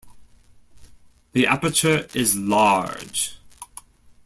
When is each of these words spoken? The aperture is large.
The 1.33 1.45
aperture 1.45 2.07
is 2.15 2.35
large. 2.35 3.37